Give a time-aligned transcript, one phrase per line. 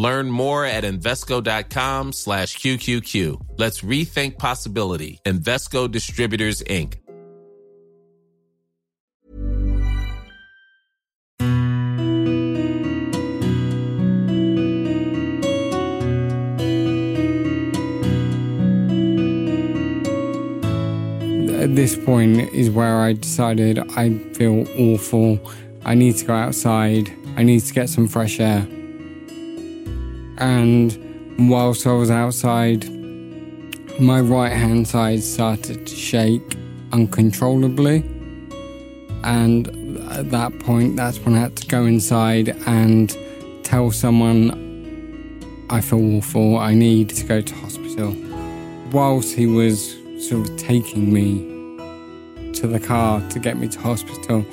[0.00, 3.58] Learn more at Invesco.com slash QQQ.
[3.58, 5.20] Let's rethink possibility.
[5.26, 6.94] Invesco Distributors, Inc.
[21.62, 25.38] At this point is where I decided I feel awful.
[25.84, 27.12] I need to go outside.
[27.36, 28.66] I need to get some fresh air.
[30.40, 32.88] And whilst I was outside,
[34.00, 36.56] my right hand side started to shake
[36.92, 37.98] uncontrollably.
[39.22, 39.68] And
[40.10, 43.14] at that point, that's when I had to go inside and
[43.62, 44.68] tell someone
[45.68, 48.16] I feel awful, I need to go to hospital.
[48.90, 54.44] Whilst he was sort of taking me to the car to get me to hospital,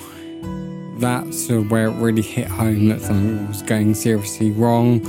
[1.00, 5.00] that's sort of where it really hit home that something was going seriously wrong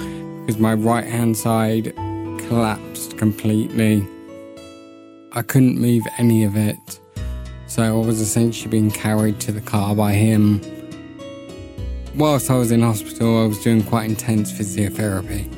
[0.49, 1.95] because my right hand side
[2.49, 4.09] collapsed completely.
[5.33, 7.01] I couldn't move any of it,
[7.67, 10.63] so I was essentially being carried to the car by him.
[12.15, 15.51] Whilst I was in hospital, I was doing quite intense physiotherapy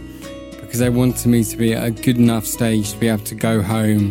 [0.60, 3.36] because they wanted me to be at a good enough stage to be able to
[3.36, 4.10] go home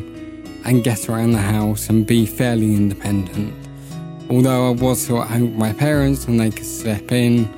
[0.63, 3.53] and get around the house and be fairly independent.
[4.29, 7.53] Although I was still at home with my parents and they could step in,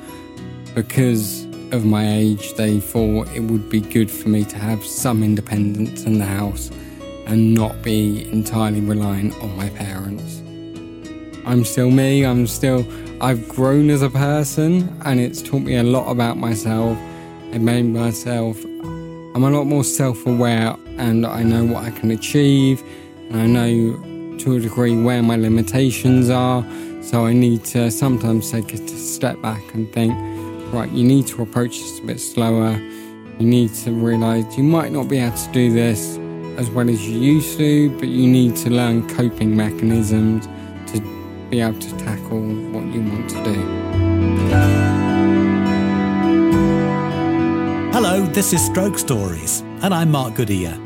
[0.73, 1.40] because
[1.73, 6.03] of my age, they thought it would be good for me to have some independence
[6.03, 6.69] in the house
[7.25, 10.39] and not be entirely reliant on my parents.
[11.45, 12.85] I'm still me, I'm still,
[13.21, 16.97] I've grown as a person and it's taught me a lot about myself.
[17.51, 22.11] It made myself, I'm a lot more self aware and I know what I can
[22.11, 22.83] achieve
[23.29, 26.65] and I know to a degree where my limitations are.
[27.01, 30.13] So I need to sometimes take a step back and think,
[30.71, 32.71] right, you need to approach this a bit slower.
[33.39, 36.17] You need to realize you might not be able to do this
[36.57, 40.47] as well as you used to, but you need to learn coping mechanisms
[40.91, 41.01] to
[41.49, 43.61] be able to tackle what you want to do.
[47.91, 50.79] Hello, this is Stroke Stories, and I'm Mark Goodyear.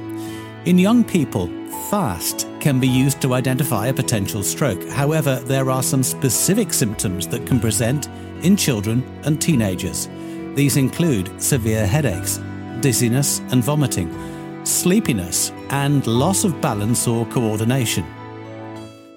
[0.65, 1.47] In young people,
[1.91, 4.83] FAST can be used to identify a potential stroke.
[4.89, 8.09] However, there are some specific symptoms that can present
[8.45, 10.07] in children and teenagers.
[10.53, 12.39] These include severe headaches,
[12.79, 14.09] dizziness and vomiting,
[14.63, 18.05] sleepiness, and loss of balance or coordination.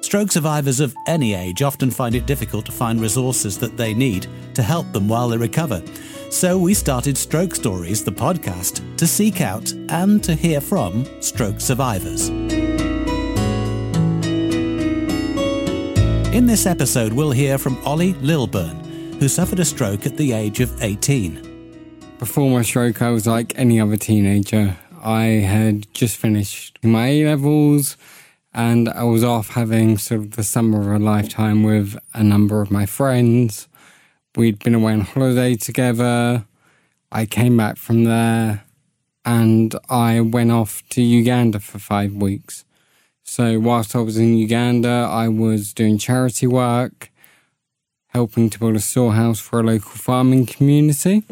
[0.00, 4.27] Stroke survivors of any age often find it difficult to find resources that they need
[4.55, 5.83] to help them while they recover.
[6.31, 11.61] So we started Stroke Stories, the podcast, to seek out and to hear from stroke
[11.61, 12.31] survivors.
[16.31, 18.88] In this episode, we'll hear from Ollie Lilburn,
[19.19, 21.43] who suffered a stroke at the age of 18.
[22.21, 24.77] Before my stroke, I was like any other teenager.
[25.03, 27.97] I had just finished my A levels
[28.55, 32.61] and I was off having sort of the summer of a lifetime with a number
[32.61, 33.67] of my friends.
[34.37, 36.45] We'd been away on holiday together.
[37.11, 38.62] I came back from there
[39.25, 42.65] and I went off to Uganda for five weeks.
[43.25, 47.11] So, whilst I was in Uganda, I was doing charity work,
[48.08, 51.24] helping to build a storehouse for a local farming community.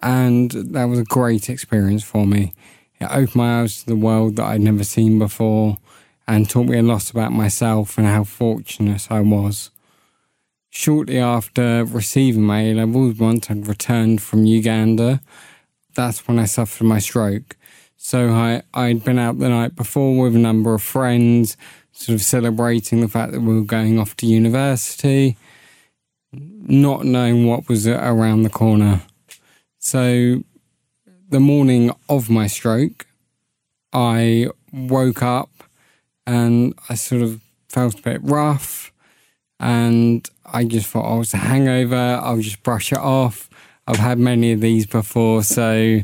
[0.00, 2.52] And that was a great experience for me.
[3.00, 5.78] It opened my eyes to the world that I'd never seen before
[6.26, 9.70] and taught me a lot about myself and how fortunate I was.
[10.70, 15.20] Shortly after receiving my A levels, once I'd returned from Uganda,
[15.94, 17.56] that's when I suffered my stroke.
[17.96, 21.56] So I, I'd been out the night before with a number of friends,
[21.92, 25.36] sort of celebrating the fact that we were going off to university,
[26.32, 29.02] not knowing what was around the corner.
[29.78, 30.42] So
[31.28, 33.06] the morning of my stroke,
[33.92, 35.50] I woke up
[36.26, 38.92] and I sort of felt a bit rough
[39.60, 42.20] and I just thought, oh, was a hangover.
[42.22, 43.48] I'll just brush it off.
[43.86, 46.00] I've had many of these before, so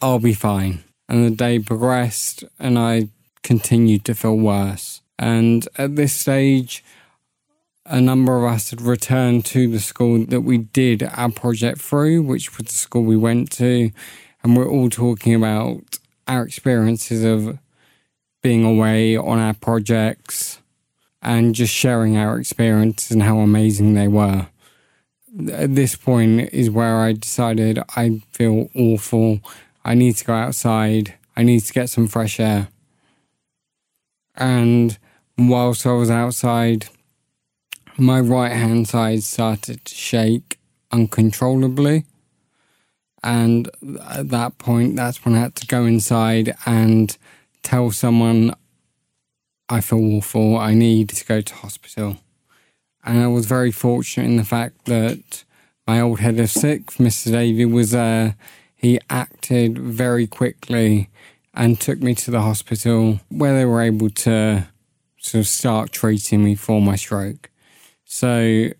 [0.00, 0.84] I'll be fine.
[1.08, 3.08] And the day progressed, and I
[3.42, 5.02] continued to feel worse.
[5.18, 6.82] And at this stage,
[7.88, 12.22] a number of us had returned to the school that we did our project through,
[12.22, 13.90] which was the school we went to.
[14.42, 17.58] And we're all talking about our experiences of
[18.42, 20.60] being away on our projects
[21.22, 24.48] and just sharing our experiences and how amazing they were.
[25.50, 29.40] At this point is where I decided I feel awful.
[29.84, 31.14] I need to go outside.
[31.36, 32.68] I need to get some fresh air.
[34.34, 34.98] And
[35.38, 36.88] whilst I was outside,
[37.98, 40.58] my right hand side started to shake
[40.92, 42.04] uncontrollably.
[43.22, 43.68] And
[44.08, 47.16] at that point, that's when I had to go inside and
[47.62, 48.54] tell someone
[49.68, 52.18] I feel awful, I need to go to hospital.
[53.04, 55.44] And I was very fortunate in the fact that
[55.86, 57.32] my old head of sixth, Mr.
[57.32, 58.36] Davy, was there.
[58.76, 61.08] He acted very quickly
[61.54, 64.68] and took me to the hospital where they were able to
[65.18, 67.50] sort of start treating me for my stroke.
[68.16, 68.70] So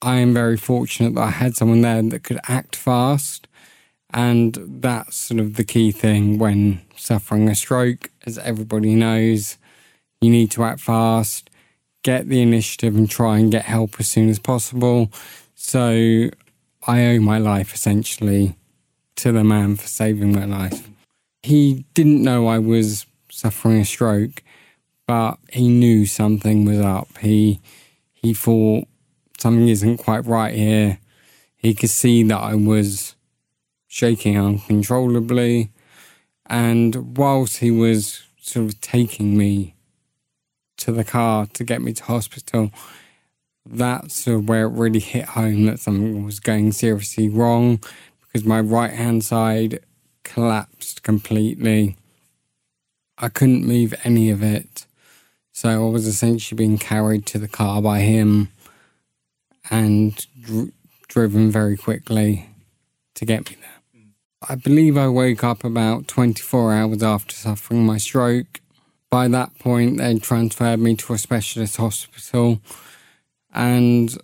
[0.00, 3.46] I am very fortunate that I had someone there that could act fast.
[4.14, 9.58] And that's sort of the key thing when suffering a stroke, as everybody knows.
[10.22, 11.50] You need to act fast,
[12.02, 15.12] get the initiative, and try and get help as soon as possible.
[15.54, 16.30] So
[16.86, 18.56] I owe my life essentially
[19.16, 20.88] to the man for saving my life.
[21.42, 24.42] He didn't know I was suffering a stroke,
[25.06, 27.18] but he knew something was up.
[27.18, 27.60] He
[28.22, 28.86] he thought
[29.38, 30.98] something isn't quite right here.
[31.56, 33.16] He could see that I was
[33.88, 35.70] shaking uncontrollably.
[36.46, 39.74] And whilst he was sort of taking me
[40.78, 42.70] to the car to get me to hospital,
[43.66, 47.80] that's where it really hit home that something was going seriously wrong
[48.22, 49.80] because my right hand side
[50.24, 51.96] collapsed completely.
[53.18, 54.86] I couldn't move any of it.
[55.52, 58.48] So I was essentially being carried to the car by him
[59.70, 60.72] and dr-
[61.08, 62.48] driven very quickly
[63.14, 63.72] to get me there.
[64.48, 68.60] I believe I woke up about 24 hours after suffering my stroke.
[69.10, 72.60] By that point, they transferred me to a specialist hospital,
[73.54, 74.16] and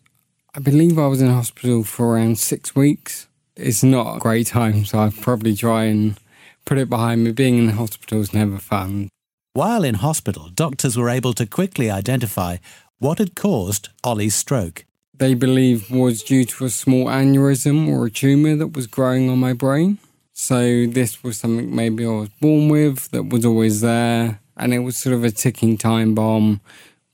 [0.55, 3.29] I believe I was in hospital for around six weeks.
[3.55, 6.19] It's not a great time, so I'd probably try and
[6.65, 7.33] put it behind me.
[7.33, 9.11] Being in the hospital is never fun.
[9.59, 12.59] While in hospital, doctors were able to quickly identify
[13.01, 18.11] what had caused Ollie's stroke they believe was due to a small aneurysm or a
[18.11, 19.99] tumour that was growing on my brain.
[20.33, 24.79] So this was something maybe I was born with that was always there, and it
[24.79, 26.61] was sort of a ticking time bomb,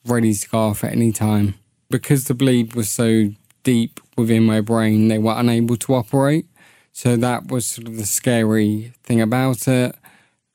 [0.04, 1.54] ready to go off at any time.
[1.88, 3.30] Because the bleed was so
[3.62, 6.44] deep within my brain, they were unable to operate.
[6.92, 9.96] So that was sort of the scary thing about it.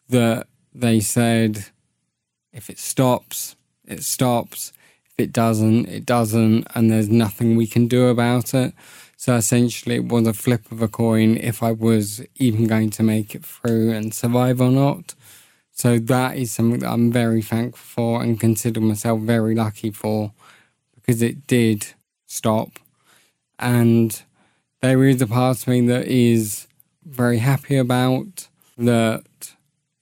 [0.10, 1.66] That they said,
[2.54, 3.56] if it stops,
[3.88, 4.74] it stops
[5.12, 8.74] If it doesn't, it doesn't, and there's nothing we can do about it.
[9.18, 13.04] So essentially, it was a flip of a coin if I was even going to
[13.04, 15.16] make it through and survive or not.
[15.72, 20.32] So that is something that I'm very thankful for and consider myself very lucky for
[20.96, 21.88] because it did
[22.28, 22.80] stop.
[23.58, 24.22] And
[24.82, 26.68] there is a part of me that is
[27.04, 28.48] very happy about
[28.78, 29.26] that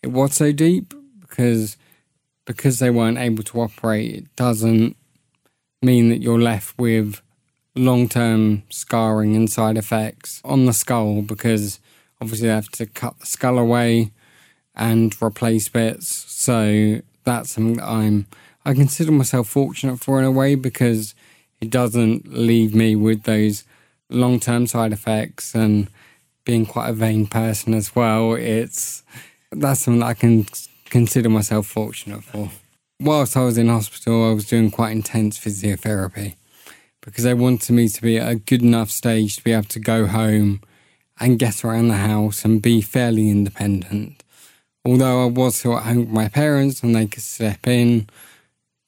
[0.04, 1.78] it was so deep because
[2.48, 4.98] because they weren't able to operate, it doesn't
[5.84, 7.22] mean that you're left with
[7.76, 11.80] long term scarring and side effects on the skull because
[12.20, 14.12] obviously they have to cut the skull away
[14.74, 16.08] and replace bits.
[16.08, 18.26] So that's something that I'm
[18.66, 21.16] I consider myself fortunate for in a way because
[21.62, 23.64] it doesn't leave me with those
[24.10, 25.90] long term side effects and
[26.44, 28.34] being quite a vain person as well.
[28.34, 29.04] It's
[29.52, 30.46] that's something that I can
[30.90, 32.52] consider myself fortunate for
[33.00, 36.36] whilst I was in hospital, I was doing quite intense physiotherapy
[37.02, 39.80] because they wanted me to be at a good enough stage to be able to
[39.80, 40.62] go home
[41.20, 44.24] and get around the house and be fairly independent.
[44.86, 48.08] Although I was still at home with my parents and they could step in,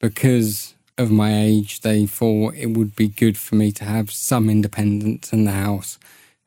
[0.00, 4.48] because of my age, they thought it would be good for me to have some
[4.48, 5.98] independence in the house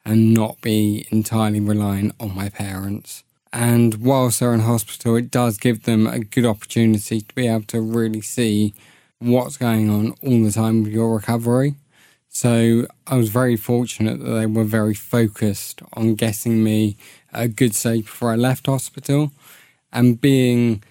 [0.06, 3.24] and not be entirely reliant on my parents.
[3.54, 7.66] And whilst they're in hospital, it does give them a good opportunity to be able
[7.66, 8.74] to really see
[9.20, 11.76] what's going on all the time with your recovery.
[12.30, 16.98] So I was very fortunate that they were very focused on getting me
[17.32, 19.32] a good state before I left hospital.
[19.92, 20.84] And being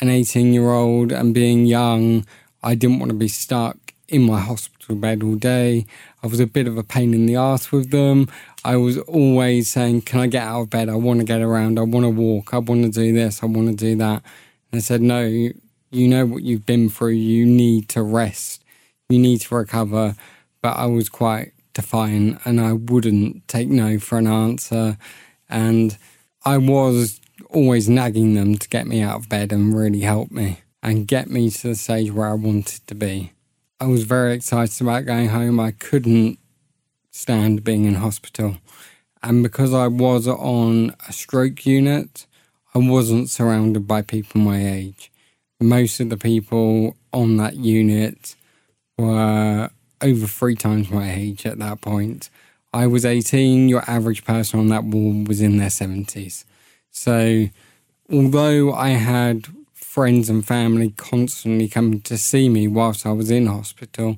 [0.00, 2.24] an 18 year old and being young,
[2.62, 5.86] I didn't want to be stuck in my hospital bed all day.
[6.24, 8.28] I was a bit of a pain in the ass with them.
[8.64, 10.88] I was always saying, Can I get out of bed?
[10.88, 11.78] I want to get around.
[11.78, 12.54] I want to walk.
[12.54, 13.42] I want to do this.
[13.42, 14.22] I want to do that.
[14.72, 17.10] And I said, No, you, you know what you've been through.
[17.10, 18.64] You need to rest.
[19.10, 20.16] You need to recover.
[20.62, 24.96] But I was quite defiant and I wouldn't take no for an answer.
[25.50, 25.98] And
[26.46, 30.60] I was always nagging them to get me out of bed and really help me
[30.82, 33.33] and get me to the stage where I wanted to be.
[33.84, 35.60] I was very excited about going home.
[35.60, 36.38] I couldn't
[37.10, 38.56] stand being in hospital.
[39.22, 42.24] And because I was on a stroke unit,
[42.74, 45.12] I wasn't surrounded by people my age.
[45.60, 48.36] Most of the people on that unit
[48.96, 49.68] were
[50.00, 52.30] over three times my age at that point.
[52.72, 56.46] I was 18, your average person on that ward was in their 70s.
[56.90, 57.50] So,
[58.10, 59.48] although I had
[59.94, 64.16] friends and family constantly coming to see me whilst I was in hospital,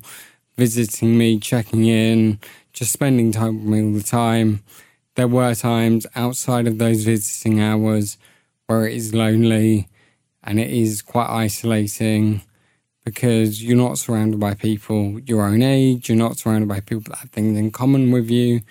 [0.55, 2.39] visiting me, checking in,
[2.73, 4.63] just spending time with me all the time,
[5.13, 8.17] there were times outside of those visiting hours
[8.65, 9.87] where it is lonely
[10.43, 12.41] and it is quite isolating
[13.05, 17.19] because you're not surrounded by people your own age, you're not surrounded by people that
[17.19, 18.61] have things in common with you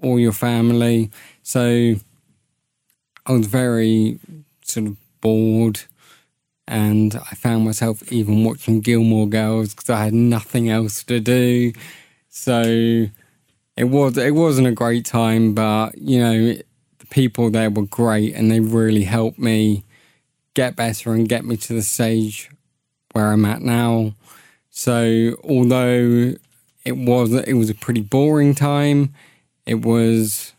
[0.00, 1.12] or your family.
[1.44, 1.94] So
[3.24, 4.18] I was very
[4.64, 5.82] sort of bored
[6.70, 11.72] and I found myself even watching Gilmore Girls because I had nothing else to do.
[12.28, 12.62] So
[13.76, 16.54] it was it wasn't a great time, but you know
[16.98, 19.84] the people there were great and they really helped me
[20.54, 22.48] get better and get me to the stage
[23.12, 24.14] where I'm at now.
[24.70, 26.34] So although
[26.84, 29.12] it was it was a pretty boring time,
[29.66, 30.52] it was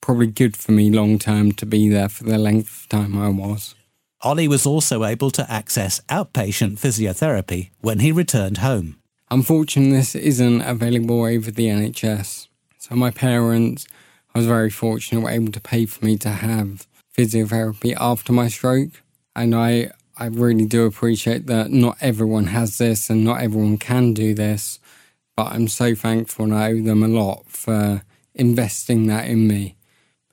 [0.00, 3.28] probably good for me long term to be there for the length of time I
[3.28, 3.74] was.
[4.20, 8.96] Ollie was also able to access outpatient physiotherapy when he returned home.
[9.30, 12.48] Unfortunately, this isn't available over the NHS.
[12.78, 13.86] So my parents,
[14.34, 18.48] I was very fortunate, were able to pay for me to have physiotherapy after my
[18.48, 19.02] stroke.
[19.36, 24.14] And I, I really do appreciate that not everyone has this and not everyone can
[24.14, 24.80] do this.
[25.36, 28.02] But I'm so thankful and I owe them a lot for
[28.34, 29.76] investing that in me.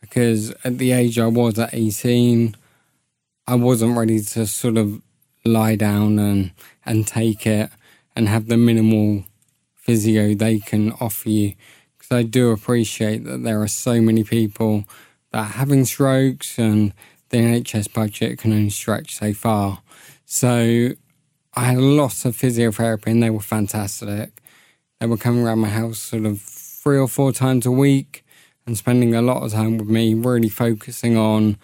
[0.01, 2.55] Because at the age I was at 18,
[3.47, 5.03] I wasn't ready to sort of
[5.45, 6.51] lie down and,
[6.83, 7.69] and take it
[8.15, 9.25] and have the minimal
[9.75, 11.53] physio they can offer you
[11.95, 14.85] because I do appreciate that there are so many people
[15.31, 16.91] that are having strokes and
[17.29, 19.81] the NHS budget can only stretch so far.
[20.25, 20.89] So
[21.53, 24.31] I had lots of physiotherapy and they were fantastic.
[24.99, 28.25] They were coming around my house sort of three or four times a week
[28.65, 31.57] and spending a lot of time with me, really focusing on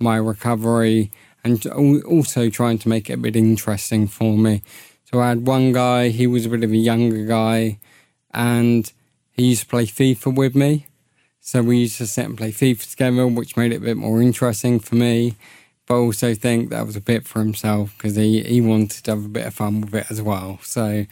[0.00, 1.12] my recovery
[1.44, 4.62] and also trying to make it a bit interesting for me.
[5.10, 7.78] So I had one guy, he was a bit of a younger guy,
[8.32, 8.90] and
[9.32, 10.86] he used to play FIFA with me.
[11.40, 14.20] So we used to sit and play FIFA together, which made it a bit more
[14.20, 15.36] interesting for me.
[15.86, 19.24] But also think that was a bit for himself because he, he wanted to have
[19.24, 20.58] a bit of fun with it as well.
[20.62, 21.06] So,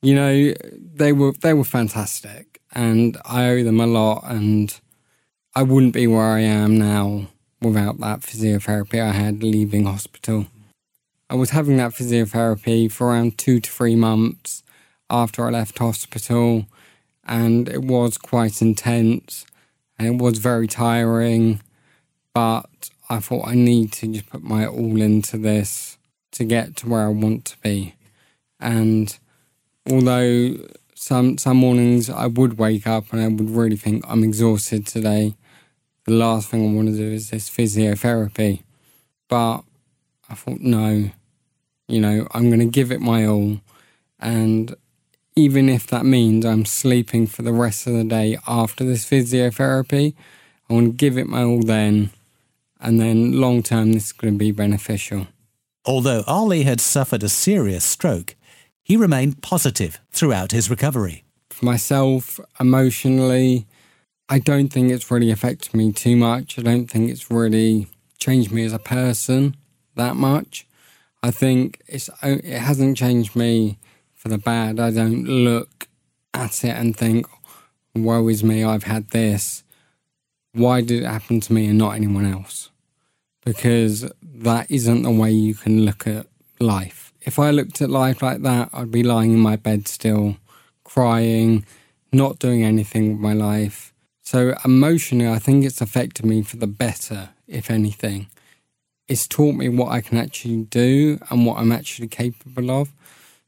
[0.00, 4.74] you know, they were they were fantastic and I owe them a lot and
[5.54, 7.26] I wouldn't be where I am now
[7.60, 10.46] without that physiotherapy I had leaving hospital.
[11.30, 14.62] I was having that physiotherapy for around two to three months
[15.10, 16.66] after I left hospital
[17.24, 19.44] and it was quite intense
[19.98, 21.60] and it was very tiring.
[22.32, 25.98] But I thought I need to just put my all into this
[26.32, 27.94] to get to where I want to be.
[28.60, 29.16] And
[29.90, 30.56] although
[30.94, 35.34] some some mornings I would wake up and I would really think I'm exhausted today,
[36.08, 38.62] the last thing I want to do is this physiotherapy.
[39.28, 39.60] But
[40.28, 41.10] I thought no,
[41.86, 43.60] you know, I'm going to give it my all
[44.18, 44.74] and
[45.36, 50.14] even if that means I'm sleeping for the rest of the day after this physiotherapy,
[50.68, 52.10] I want to give it my all then,
[52.80, 55.28] and then long term, this is going to be beneficial.
[55.84, 58.34] Although Ollie had suffered a serious stroke,
[58.82, 61.22] he remained positive throughout his recovery.
[61.50, 63.66] For myself, emotionally,
[64.28, 66.58] I don't think it's really affected me too much.
[66.58, 67.86] I don't think it's really
[68.18, 69.56] changed me as a person
[69.94, 70.66] that much.
[71.22, 73.78] I think it's it hasn't changed me
[74.14, 74.78] for the bad.
[74.78, 75.88] I don't look
[76.34, 77.26] at it and think,
[77.94, 79.64] woe is me, I've had this.
[80.52, 82.70] Why did it happen to me and not anyone else?
[83.44, 86.26] Because that isn't the way you can look at
[86.60, 87.12] life.
[87.22, 90.36] If I looked at life like that, I'd be lying in my bed still,
[90.84, 91.64] crying,
[92.12, 93.92] not doing anything with my life.
[94.30, 98.26] So emotionally, I think it's affected me for the better, if anything.
[99.08, 102.92] It's taught me what I can actually do and what I'm actually capable of.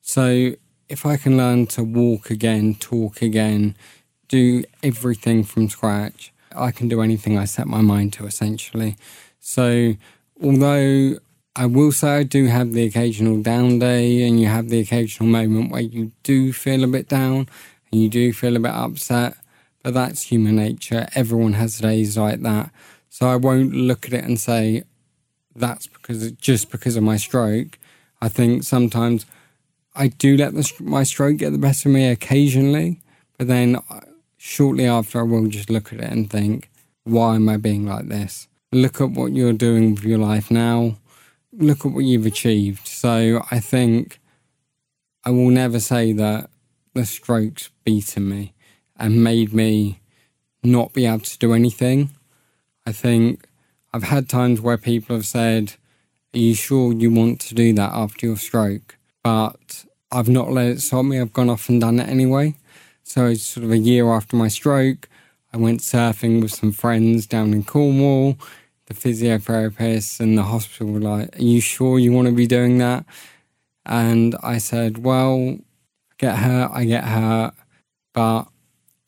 [0.01, 0.53] So
[0.89, 3.77] if I can learn to walk again, talk again,
[4.29, 8.97] do everything from scratch, I can do anything I set my mind to essentially.
[9.39, 9.97] So
[10.43, 11.19] although
[11.57, 15.29] I will say I do have the occasional down day and you have the occasional
[15.29, 17.51] moment where you do feel a bit down
[17.93, 19.37] and you do feel a bit upset,
[19.83, 21.07] but that's human nature.
[21.15, 22.71] Everyone has days like that.
[23.09, 24.85] So I won't look at it and say,
[25.55, 27.79] that's because just because of my stroke.
[28.23, 29.27] I think sometimes
[29.95, 33.01] I do let the, my stroke get the best of me occasionally,
[33.39, 34.01] but then uh,
[34.37, 36.71] shortly after I will just look at it and think,
[37.05, 38.49] why am I being like this?
[38.73, 40.97] Look at what you're doing with your life now.
[41.53, 42.87] Look at what you've achieved.
[42.87, 44.21] So I think
[45.25, 46.51] I will never say that
[46.95, 48.53] the strokes beaten me
[49.01, 50.01] and made me
[50.63, 52.11] not be able to do anything.
[52.87, 53.49] I think
[53.93, 55.75] I've had times where people have said,
[56.35, 58.97] Are you sure you want to do that after your stroke?
[59.23, 61.21] But I've not let it stop me.
[61.21, 62.57] I've gone off and done it anyway.
[63.03, 65.09] So, it's sort of a year after my stroke,
[65.53, 68.37] I went surfing with some friends down in Cornwall.
[68.87, 72.79] The physiotherapists and the hospital were like, Are you sure you want to be doing
[72.79, 73.05] that?
[73.85, 75.59] And I said, Well,
[76.19, 77.55] get hurt, I get hurt,
[78.13, 78.45] but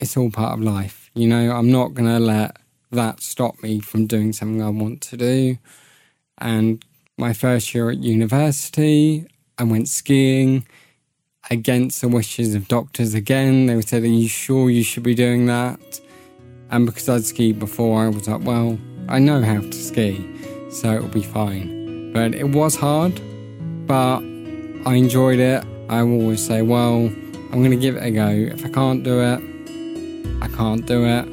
[0.02, 1.10] it's all part of life.
[1.14, 2.56] You know, I'm not going to let
[2.90, 5.58] that stop me from doing something I want to do.
[6.38, 6.84] And
[7.16, 10.66] my first year at university, I went skiing
[11.50, 13.66] against the wishes of doctors again.
[13.66, 16.00] They said, Are you sure you should be doing that?
[16.70, 18.78] And because I'd skied before, I was like, Well,
[19.08, 20.26] I know how to ski,
[20.70, 22.12] so it'll be fine.
[22.12, 23.20] But it was hard,
[23.86, 24.18] but
[24.84, 25.64] I enjoyed it.
[25.88, 27.04] I always say, Well,
[27.52, 28.28] I'm going to give it a go.
[28.28, 29.51] If I can't do it,
[30.56, 31.26] can't do it.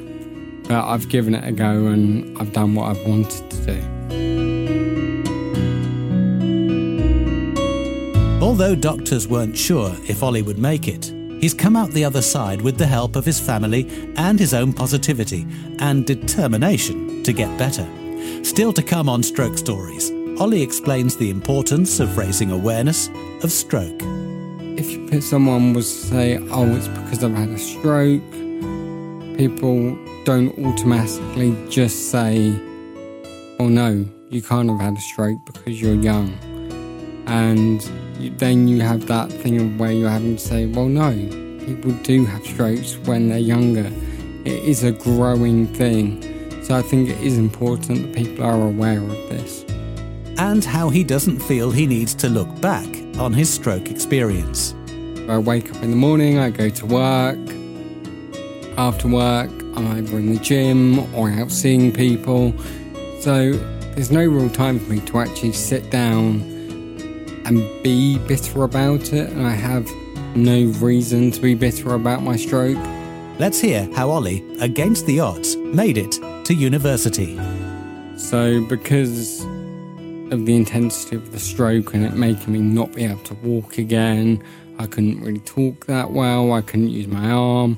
[0.68, 4.00] But I've given it a go and I've done what I've wanted to do.
[8.42, 11.06] Although doctors weren't sure if Ollie would make it,
[11.42, 14.74] he's come out the other side with the help of his family and his own
[14.74, 15.48] positivity
[15.80, 17.88] and determination to get better.
[18.44, 23.10] Still to come on Stroke Stories, Ollie explains the importance of raising awareness
[23.44, 24.02] of stroke.
[24.78, 28.22] If someone was to say, oh, it's because I've had a stroke,
[29.40, 32.50] people don't automatically just say,
[33.58, 36.38] oh no, you can't have had a stroke because you're young.
[37.26, 37.80] And
[38.38, 41.12] then you have that thing of where you're having to say, well, no,
[41.66, 43.90] people do have strokes when they're younger.
[44.44, 46.22] It is a growing thing.
[46.62, 49.64] So I think it is important that people are aware of this.
[50.38, 54.76] And how he doesn't feel he needs to look back on his stroke experience.
[55.30, 57.59] I wake up in the morning, I go to work.
[58.80, 62.54] After work, I'm either in the gym or out seeing people.
[63.20, 66.40] So there's no real time for me to actually sit down
[67.44, 69.32] and be bitter about it.
[69.32, 69.86] And I have
[70.34, 72.78] no reason to be bitter about my stroke.
[73.38, 76.14] Let's hear how Ollie, against the odds, made it
[76.46, 77.38] to university.
[78.16, 79.42] So, because
[80.32, 83.78] of the intensity of the stroke and it making me not be able to walk
[83.78, 84.42] again,
[84.78, 87.78] I couldn't really talk that well, I couldn't use my arm.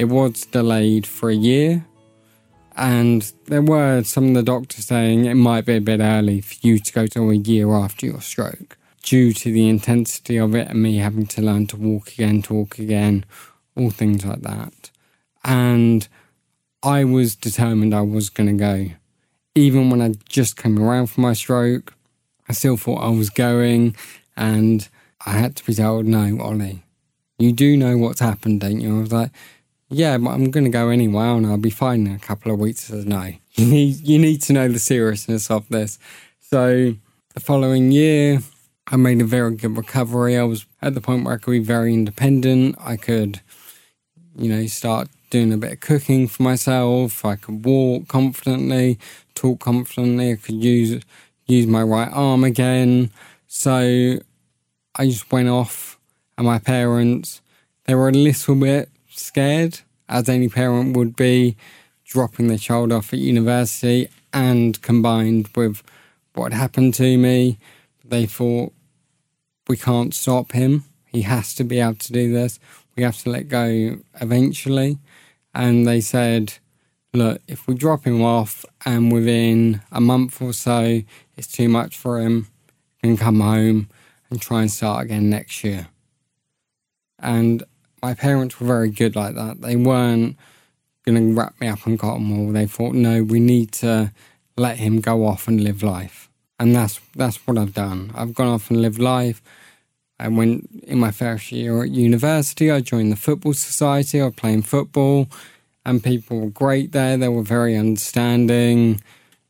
[0.00, 1.84] It was delayed for a year,
[2.74, 6.54] and there were some of the doctors saying it might be a bit early for
[6.62, 10.68] you to go to a year after your stroke due to the intensity of it
[10.68, 13.26] and me having to learn to walk again, talk again,
[13.76, 14.90] all things like that.
[15.44, 16.08] And
[16.82, 18.92] I was determined I was going to go.
[19.54, 21.92] Even when I just came around from my stroke,
[22.48, 23.94] I still thought I was going,
[24.34, 24.88] and
[25.26, 26.84] I had to be told, no, Ollie,
[27.38, 28.96] you do know what's happened, don't you?
[28.96, 29.30] I was like,
[29.90, 32.60] yeah, but I'm going to go anyway, and I'll be fine in a couple of
[32.60, 32.90] weeks.
[32.90, 35.98] I said, no, you need, you need to know the seriousness of this.
[36.38, 36.94] So
[37.34, 38.38] the following year,
[38.86, 40.38] I made a very good recovery.
[40.38, 42.76] I was at the point where I could be very independent.
[42.78, 43.40] I could,
[44.36, 47.24] you know, start doing a bit of cooking for myself.
[47.24, 48.98] I could walk confidently,
[49.34, 50.32] talk confidently.
[50.32, 51.02] I could use
[51.46, 53.10] use my right arm again.
[53.48, 54.18] So
[54.94, 55.98] I just went off,
[56.38, 57.42] and my parents
[57.84, 61.56] they were a little bit scared, as any parent would be,
[62.04, 65.82] dropping their child off at university, and combined with
[66.34, 67.58] what happened to me,
[68.04, 68.72] they thought
[69.68, 70.84] we can't stop him.
[71.06, 72.58] He has to be able to do this.
[72.96, 74.98] We have to let go eventually.
[75.54, 76.54] And they said,
[77.12, 81.02] look, if we drop him off and within a month or so
[81.36, 82.48] it's too much for him,
[83.02, 83.88] can come home
[84.30, 85.88] and try and start again next year.
[87.18, 87.62] And
[88.02, 89.60] my parents were very good like that.
[89.60, 90.36] They weren't
[91.04, 92.52] going to wrap me up in cotton wool.
[92.52, 94.12] They thought, no, we need to
[94.56, 96.28] let him go off and live life.
[96.58, 98.12] And that's that's what I've done.
[98.14, 99.42] I've gone off and lived life.
[100.18, 102.70] I went in my first year at university.
[102.70, 104.20] I joined the football society.
[104.20, 105.28] I was playing football,
[105.86, 107.16] and people were great there.
[107.16, 109.00] They were very understanding,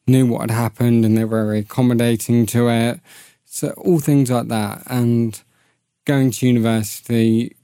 [0.06, 3.00] knew what had happened, and they were very accommodating to it.
[3.44, 4.84] So all things like that.
[4.86, 5.42] And
[6.04, 7.56] going to university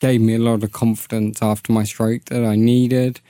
[0.00, 3.20] gave me a lot of confidence after my stroke that I needed.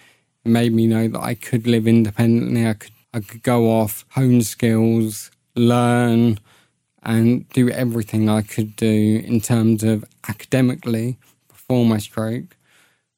[0.44, 2.66] It made me know that I could live independently.
[2.66, 6.38] I could I could go off, hone skills, learn
[7.02, 12.56] and do everything I could do in terms of academically before my stroke.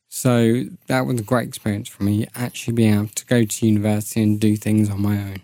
[0.09, 4.23] So that was a great experience for me, actually being able to go to university
[4.23, 5.37] and do things on my own.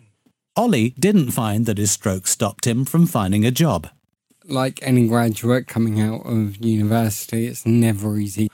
[0.57, 3.88] Ollie didn't find that his stroke stopped him from finding a job.
[4.48, 8.50] Like any graduate coming out of university, it's never easy.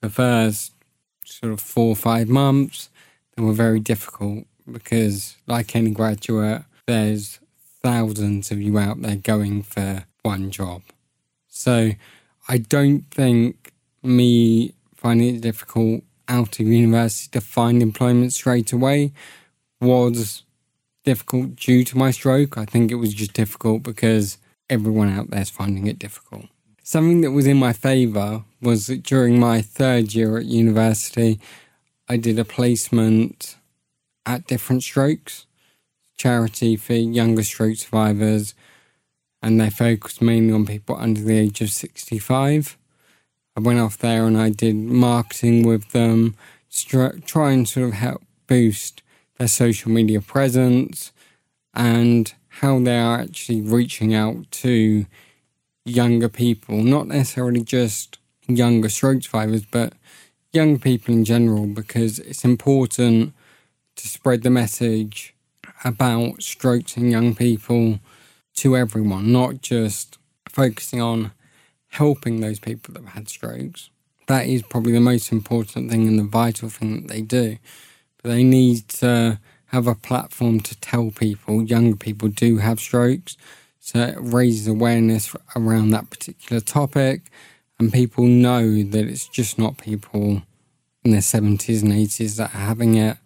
[0.00, 0.72] The first
[1.24, 2.90] sort of four or five months,
[3.36, 7.38] they were very difficult because, like any graduate, there's
[7.82, 10.82] thousands of you out there going for one job.
[11.46, 11.92] So
[12.48, 19.12] I don't think me finding it difficult out of university to find employment straight away
[19.80, 20.42] was
[21.04, 22.58] difficult due to my stroke.
[22.58, 26.46] I think it was just difficult because everyone out there is finding it difficult.
[26.82, 31.40] Something that was in my favour was that during my third year at university,
[32.08, 33.56] I did a placement
[34.24, 35.46] at Different Strokes,
[36.16, 38.54] charity for younger stroke survivors,
[39.42, 42.78] and they focused mainly on people under the age of 65.
[43.56, 46.36] I went off there and I did marketing with them,
[46.70, 49.02] to try and sort of help boost
[49.38, 51.12] their social media presence
[51.74, 55.04] and how they are actually reaching out to
[55.84, 59.92] younger people, not necessarily just younger stroke survivors, but
[60.52, 63.34] young people in general, because it's important
[63.96, 65.34] to spread the message
[65.84, 68.00] about strokes in young people
[68.54, 71.32] to everyone, not just focusing on
[71.88, 73.90] helping those people that have had strokes.
[74.28, 77.58] That is probably the most important thing and the vital thing that they do.
[78.22, 83.36] But they need to have a platform to tell people younger people do have strokes.
[83.80, 87.30] So it raises awareness around that particular topic,
[87.78, 90.42] and people know that it's just not people
[91.04, 93.18] in their 70s and 80s that are having it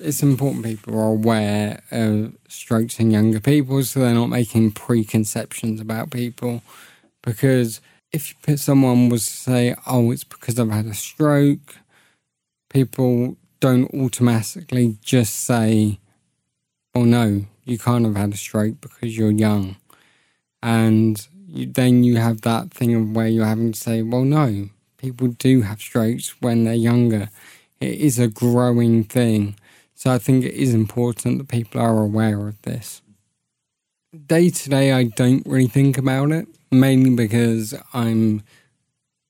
[0.00, 5.80] it's important people are aware of strokes in younger people so they're not making preconceptions
[5.80, 6.62] about people.
[7.22, 7.80] Because
[8.12, 11.76] if someone was to say, oh, it's because I've had a stroke,
[12.70, 15.98] people don't automatically just say,
[16.94, 19.76] oh, no, you can't have had a stroke because you're young.
[20.62, 24.70] And you, then you have that thing of where you're having to say, well, no,
[24.96, 27.30] people do have strokes when they're younger.
[27.80, 29.56] It is a growing thing.
[29.94, 33.02] So I think it is important that people are aware of this.
[34.26, 38.42] Day to day, I don't really think about it, mainly because I'm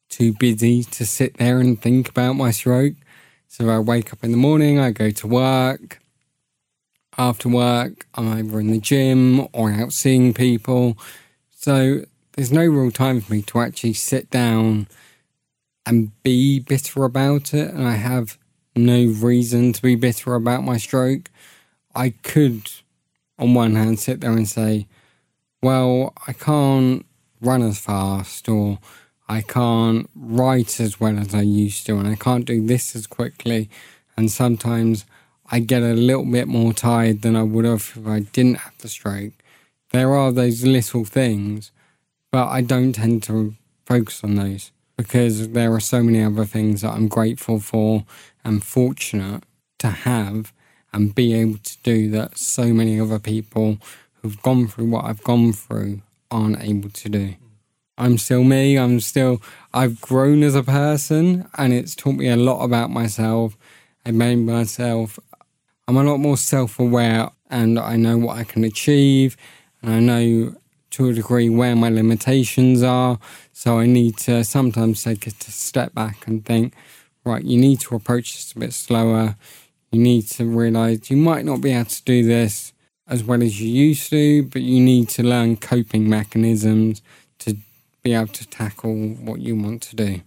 [0.09, 2.95] too busy to sit there and think about my stroke.
[3.53, 5.99] So I wake up in the morning, I go to work.
[7.19, 10.97] After work, I'm either in the gym or out seeing people.
[11.51, 14.87] So there's no real time for me to actually sit down
[15.85, 17.75] and be bitter about it.
[17.75, 18.39] And I have
[18.77, 21.29] no reason to be bitter about my stroke.
[21.93, 22.71] I could,
[23.37, 24.87] on one hand, sit there and say,
[25.61, 27.05] well, I can't
[27.41, 28.79] run as fast, or
[29.31, 33.07] I can't write as well as I used to, and I can't do this as
[33.07, 33.71] quickly.
[34.17, 35.07] And sometimes
[35.49, 38.77] I get a little bit more tired than I would have if I didn't have
[38.79, 39.35] the stroke.
[39.93, 41.71] There are those little things,
[42.33, 43.55] but I don't tend to
[43.87, 48.05] focus on those because there are so many other things that I'm grateful for
[48.45, 49.45] and fortunate
[49.79, 50.53] to have
[50.93, 53.79] and be able to do that so many other people
[54.15, 57.37] who've gone through what I've gone through aren't able to do.
[58.01, 59.43] I'm still me, I'm still,
[59.75, 63.59] I've grown as a person and it's taught me a lot about myself.
[64.07, 65.19] It made myself,
[65.87, 69.37] I'm a lot more self aware and I know what I can achieve
[69.83, 70.55] and I know
[70.93, 73.19] to a degree where my limitations are.
[73.53, 76.73] So I need to sometimes take a step back and think,
[77.27, 79.37] right, you need to approach this a bit slower.
[79.93, 82.73] You need to realize you might not be able to do this
[83.07, 87.03] as well as you used to, but you need to learn coping mechanisms
[88.03, 90.23] be able to tackle what you want to do.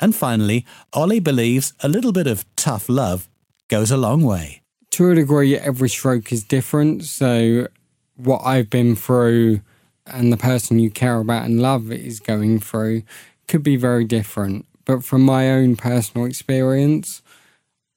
[0.00, 3.28] And finally, Ollie believes a little bit of tough love
[3.68, 4.62] goes a long way.
[4.90, 7.04] To a degree, every stroke is different.
[7.04, 7.68] So,
[8.16, 9.60] what I've been through
[10.06, 13.02] and the person you care about and love is going through
[13.46, 14.66] could be very different.
[14.84, 17.22] But from my own personal experience,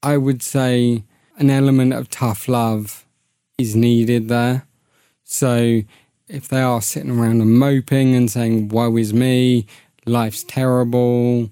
[0.02, 1.04] I would say
[1.38, 3.06] an element of tough love
[3.56, 4.66] is needed there.
[5.24, 5.82] So
[6.32, 9.66] if they are sitting around and moping and saying, Woe is me,
[10.06, 11.50] life's terrible,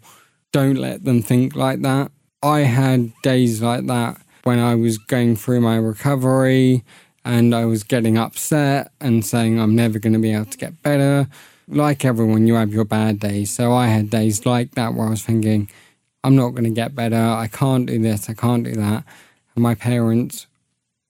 [0.53, 2.11] don't let them think like that.
[2.43, 6.83] I had days like that when I was going through my recovery
[7.25, 10.83] and I was getting upset and saying I'm never going to be able to get
[10.83, 11.29] better.
[11.69, 13.51] Like everyone, you have your bad days.
[13.51, 15.71] So I had days like that where I was thinking,
[16.25, 17.17] I'm not going to get better.
[17.17, 18.31] I can't do this.
[18.31, 19.05] I can't do that.
[19.55, 20.47] And my parents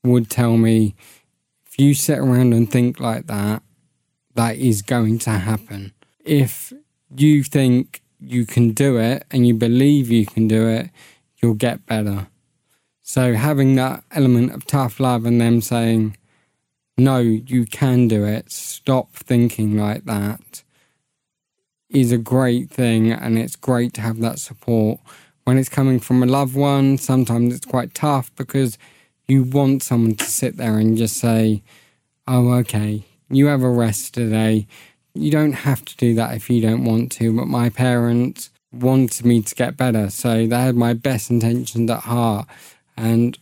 [0.03, 0.95] would tell me,
[1.81, 3.63] you sit around and think like that,
[4.35, 5.93] that is going to happen.
[6.25, 6.73] If
[7.17, 10.91] you think you can do it and you believe you can do it,
[11.41, 12.29] you'll get better.
[13.03, 16.17] So having that element of tough love and them saying,
[16.97, 20.63] no, you can do it, stop thinking like that,
[21.89, 23.11] is a great thing.
[23.11, 25.01] And it's great to have that support.
[25.45, 28.79] When it's coming from a loved one, sometimes it's quite tough because
[29.31, 31.63] you want someone to sit there and just say,
[32.27, 34.67] oh, okay, you have a rest today.
[35.15, 37.37] You don't have to do that if you don't want to.
[37.37, 40.11] But my parents wanted me to get better.
[40.11, 42.47] So they had my best intentions at heart.
[42.97, 43.39] And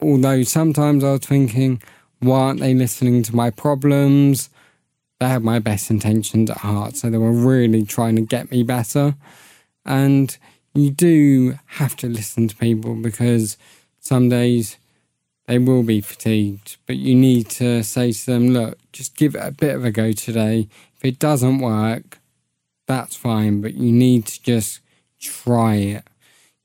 [0.00, 1.82] although sometimes I was thinking,
[2.20, 4.50] why aren't they listening to my problems?
[5.18, 6.96] They had my best intentions at heart.
[6.96, 9.14] So they were really trying to get me better.
[9.84, 10.36] And
[10.74, 13.58] you do have to listen to people because
[13.98, 14.78] some days
[15.50, 19.42] they will be fatigued, but you need to say to them, look, just give it
[19.44, 20.68] a bit of a go today.
[20.96, 22.20] If it doesn't work,
[22.86, 24.78] that's fine, but you need to just
[25.18, 26.04] try it.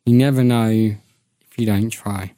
[0.05, 2.33] You never know if you don't try.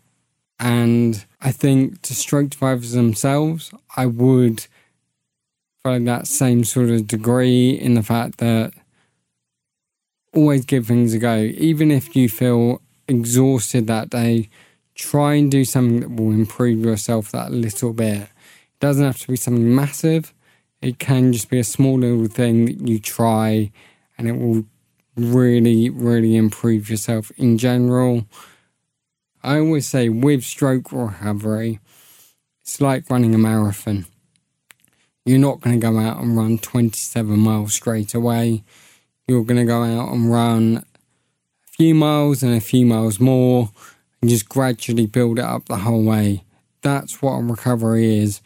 [0.57, 4.67] And I think to stroke survivors themselves, I would
[5.83, 8.71] follow that same sort of degree in the fact that
[10.33, 11.36] always give things a go.
[11.36, 14.47] Even if you feel exhausted that day,
[14.97, 18.23] try and do something that will improve yourself that little bit.
[18.23, 20.33] It doesn't have to be something massive,
[20.81, 23.71] it can just be a small little thing that you try
[24.17, 24.65] and it will
[25.15, 28.25] really, really improve yourself in general.
[29.43, 31.79] I always say with stroke recovery,
[32.62, 34.05] it's like running a marathon.
[35.25, 38.63] You're not going to go out and run 27 miles straight away.
[39.27, 43.69] You're going to go out and run a few miles and a few miles more
[44.28, 46.44] and just gradually build it up the whole way.
[46.82, 48.42] That's what recovery is.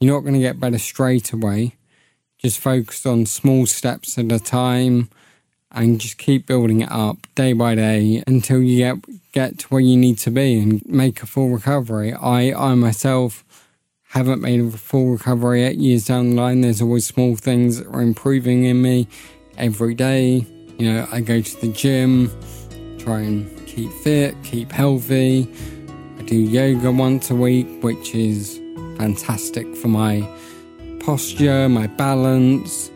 [0.00, 1.76] You're not going to get better straight away.
[2.38, 5.10] Just focus on small steps at a time
[5.70, 8.96] and just keep building it up day by day until you get
[9.32, 12.14] get to where you need to be and make a full recovery.
[12.14, 13.44] I I myself
[14.12, 15.76] haven't made a full recovery yet.
[15.76, 19.06] Years down the line, there's always small things that are improving in me
[19.58, 20.46] every day.
[20.78, 22.30] You know, I go to the gym,
[22.98, 25.46] try and keep fit, keep healthy.
[26.18, 28.58] I do yoga once a week, which is
[28.96, 30.26] fantastic for my
[31.00, 32.90] posture, my balance,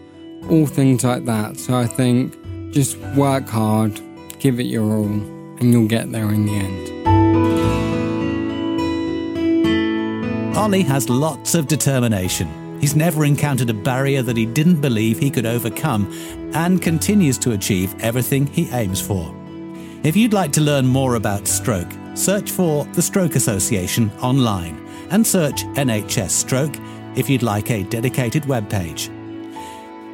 [0.48, 1.58] all things like that.
[1.58, 2.34] So I think
[2.72, 4.00] just work hard,
[4.38, 6.96] give it your all, and you'll get there in the end.
[10.56, 12.48] Ollie has lots of determination.
[12.80, 16.10] He's never encountered a barrier that he didn't believe he could overcome
[16.54, 19.39] and continues to achieve everything he aims for.
[20.02, 24.78] If you'd like to learn more about stroke, search for the Stroke Association online
[25.10, 26.74] and search NHS Stroke
[27.16, 29.08] if you'd like a dedicated webpage.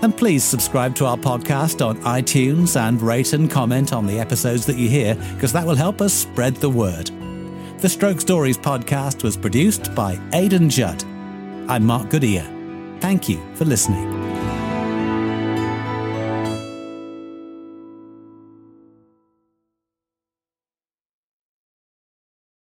[0.03, 4.67] And please subscribe to our podcast on iTunes and rate and comment on the episodes
[4.67, 7.09] that you hear, because that will help us spread the word.
[7.79, 11.05] The Stroke Stories podcast was produced by Aidan Judd.
[11.69, 12.45] I'm Mark Goodyear.
[13.01, 14.16] Thank you for listening.